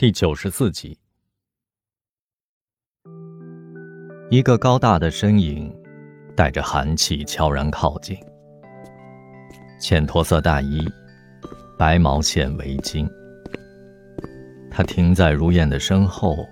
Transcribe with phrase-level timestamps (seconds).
[0.00, 0.96] 第九十四集，
[4.30, 5.76] 一个高大的身影
[6.36, 8.16] 带着寒气悄然靠近。
[9.80, 10.88] 浅驼色大衣，
[11.76, 13.10] 白毛线围巾。
[14.70, 16.46] 他停在如燕的身后，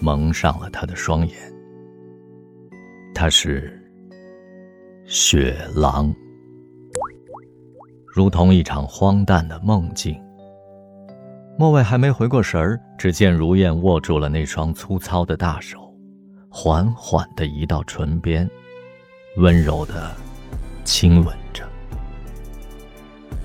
[0.00, 1.36] 蒙上了他的双眼。
[3.14, 3.80] 他是
[5.06, 6.12] 雪狼，
[8.12, 10.20] 如同一场荒诞的梦境。
[11.60, 15.94] 莫卫还没回过神儿，只见如燕握住了那双粗糙的大手，
[16.48, 18.48] 缓缓地移到唇边，
[19.36, 20.10] 温柔地
[20.86, 21.62] 亲吻着。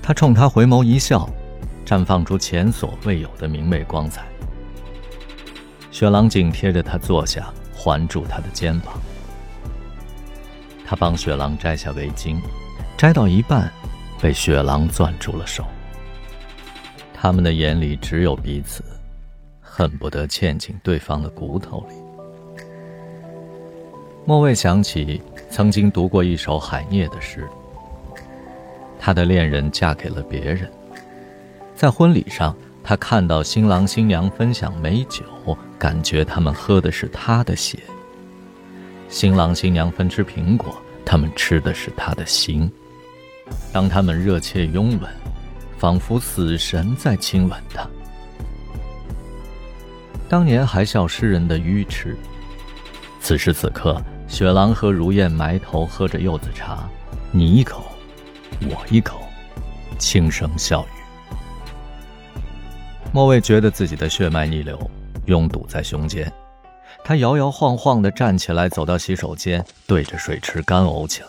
[0.02, 1.28] 他冲他回眸一笑，
[1.84, 4.24] 绽放出前所未有的明媚光彩。
[5.90, 8.98] 雪狼紧贴着他坐下，环住他的肩膀。
[10.86, 12.40] 他帮雪狼摘下围巾，
[12.96, 13.70] 摘到一半，
[14.22, 15.62] 被雪狼攥住了手。
[17.26, 18.84] 他们的眼里只有彼此，
[19.60, 21.94] 恨不得嵌进对方的骨头里。
[24.24, 25.20] 莫卫想起
[25.50, 27.44] 曾经读过一首海涅的诗，
[29.00, 30.70] 他的恋人嫁给了别人，
[31.74, 35.24] 在婚礼上，他看到新郎新娘分享美酒，
[35.76, 37.76] 感觉他们喝的是他的血；
[39.08, 40.72] 新郎新娘分吃苹果，
[41.04, 42.70] 他们吃的是他的心。
[43.72, 45.25] 当他们热切拥吻。
[45.78, 47.86] 仿佛死神在亲吻他。
[50.28, 52.16] 当年还笑诗人的愚痴，
[53.20, 56.88] 此时此刻，雪狼和如燕埋头喝着柚子茶，
[57.30, 57.84] 你一口，
[58.62, 59.20] 我一口，
[59.98, 62.40] 轻声笑语。
[63.12, 64.78] 莫卫觉得自己的血脉逆流，
[65.26, 66.30] 拥堵在胸间，
[67.04, 71.28] 他摇摇晃晃地站起来，走到洗手间，对着水池干呕起来。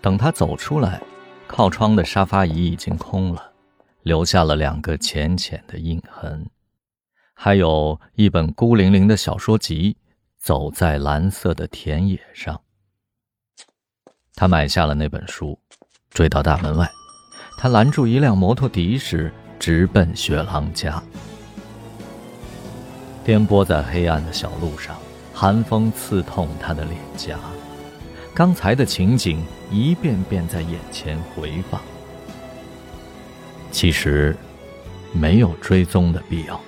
[0.00, 1.00] 等他走出来。
[1.48, 3.52] 靠窗的沙发椅已经空了，
[4.02, 6.46] 留下了两个浅浅的印痕，
[7.34, 9.96] 还有一本孤零零的小说集，
[10.38, 12.60] 走在蓝色的田野上。
[14.34, 15.58] 他买下了那本书，
[16.10, 16.88] 追到大门外，
[17.58, 21.02] 他拦住一辆摩托的士，直奔雪狼家。
[23.24, 24.96] 颠簸在黑暗的小路上，
[25.34, 27.36] 寒风刺痛他的脸颊。
[28.38, 31.82] 刚才的情景一遍遍在眼前回放。
[33.72, 34.36] 其实，
[35.12, 36.60] 没有追踪的必要。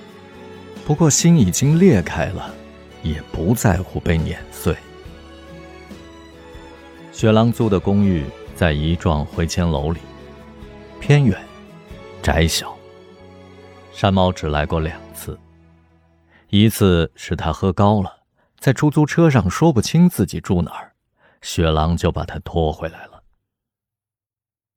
[0.85, 2.53] 不过心已经裂开了，
[3.01, 4.75] 也不在乎被碾碎。
[7.13, 10.01] 雪狼租的公寓在一幢回迁楼里，
[10.99, 11.41] 偏远、
[12.21, 12.75] 窄小。
[13.93, 15.39] 山猫只来过两次，
[16.49, 18.13] 一次是他喝高了，
[18.59, 20.90] 在出租车上说不清自己住哪儿。
[21.41, 23.23] 雪狼就把他拖回来了。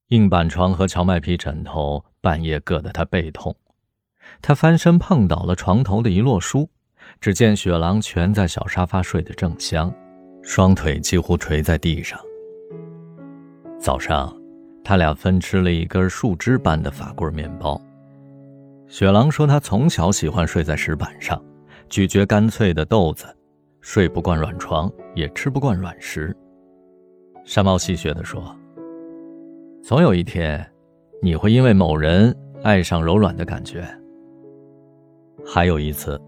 [0.08, 3.54] 硬板床和荞麦皮枕头半夜硌得他背痛，
[4.42, 6.68] 他翻身碰倒了床头的一摞书，
[7.20, 9.92] 只见雪狼蜷在小沙发睡得正香，
[10.42, 12.20] 双腿几乎垂在地上。
[13.80, 14.34] 早上，
[14.84, 17.80] 他俩分吃了一根树枝般的法棍面包。
[18.86, 21.42] 雪狼说他从小喜欢睡在石板上，
[21.88, 23.26] 咀嚼干脆的豆子，
[23.80, 26.36] 睡不惯软床，也吃不惯软食。
[27.44, 28.42] 山猫戏谑地说
[29.84, 30.66] ：“总有一天，
[31.20, 33.86] 你会因为某人爱上柔软的感觉。”
[35.44, 36.18] 还有一次，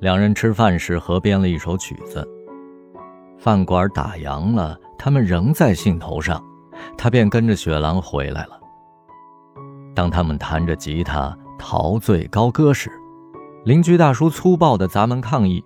[0.00, 2.26] 两人吃饭时合编了一首曲子。
[3.38, 6.44] 饭馆打烊了，他们仍在兴头上，
[6.98, 8.60] 他便跟着雪狼回来了。
[9.94, 12.90] 当他们弹着吉他陶醉高歌时，
[13.64, 15.64] 邻居大叔粗暴地砸门抗议。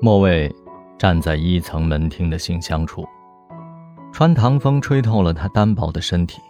[0.00, 0.50] 莫卫。
[0.98, 3.06] 站在一层门厅的信箱处，
[4.12, 6.40] 穿堂风吹透了他单薄的身体。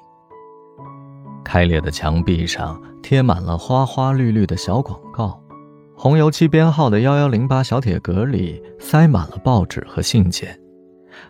[1.44, 5.38] 开裂的墙壁上贴满了花花绿绿的小广告，
[5.94, 10.58] 红油漆编号的幺幺零八小铁格里塞满了报纸和信件，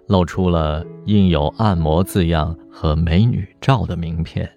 [0.07, 4.49] 露出了印有“按摩”字样和美女照的名片。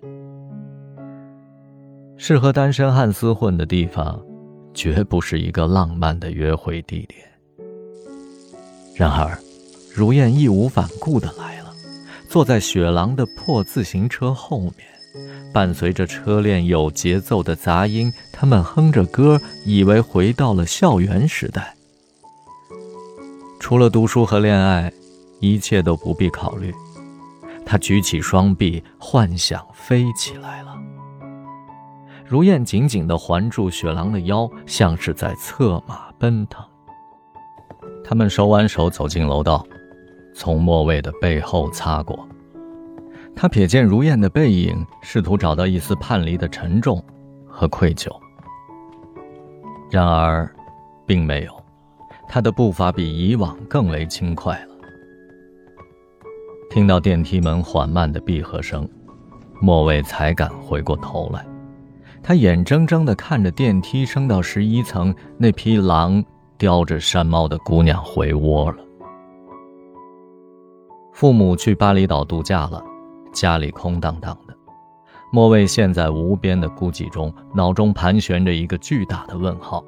[2.15, 4.19] 适合单身汉厮混的地方，
[4.73, 7.30] 绝不是一个浪漫的约会地点。
[9.01, 9.35] 然而，
[9.95, 11.73] 如燕义无反顾地来了，
[12.29, 14.75] 坐在雪狼的破自行车后面，
[15.51, 21.75] 伴随着车链有节奏的杂音，他们哼着歌，以为回到了校园时代。
[23.59, 24.93] 除了读书和恋爱，
[25.39, 26.71] 一切都不必考虑。
[27.65, 30.77] 他举起双臂，幻想飞起来了。
[32.23, 36.63] 如燕紧紧地环住雪狼的腰，像是在策马奔腾。
[38.11, 39.65] 他们手挽手走进楼道，
[40.33, 42.27] 从莫卫的背后擦过。
[43.33, 47.01] 他瞥见如燕的背影，试图找到一丝叛离的沉重，
[47.47, 48.13] 和愧疚。
[49.89, 50.53] 然而，
[51.05, 51.53] 并没有，
[52.27, 54.75] 他的步伐比以往更为轻快了。
[56.69, 58.85] 听到电梯门缓慢的闭合声，
[59.61, 61.47] 莫蔚才敢回过头来。
[62.21, 66.21] 他眼睁睁地看着电梯升到十一层，那匹狼
[66.61, 68.85] 叼着山猫的姑娘回窝了。
[71.11, 72.85] 父母去巴厘岛度假了，
[73.33, 74.55] 家里空荡荡的。
[75.31, 79.83] 莫蔚陷在无边的孤寂中，脑中盘旋着一个巨大的问号：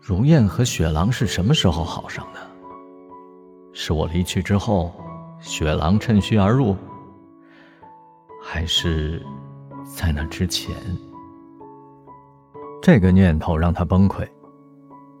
[0.00, 2.40] 如燕和雪狼是什么时候好上的？
[3.74, 4.90] 是我离去之后，
[5.40, 6.74] 雪狼趁虚而入，
[8.42, 9.22] 还是
[9.84, 10.74] 在那之前？
[12.80, 14.26] 这个念头让他崩溃。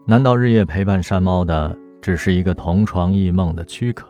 [0.06, 4.06] 难道日夜陪伴山猫的只是一个同床异梦的躯壳？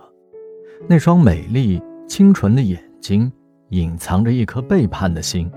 [0.88, 3.32] 那双美丽清纯的眼睛。
[3.70, 5.50] 隐藏着一颗背叛的心。